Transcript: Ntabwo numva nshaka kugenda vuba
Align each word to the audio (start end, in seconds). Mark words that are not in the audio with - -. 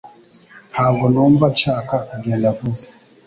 Ntabwo 0.71 1.05
numva 1.13 1.45
nshaka 1.53 1.95
kugenda 2.09 2.47
vuba 2.57 2.81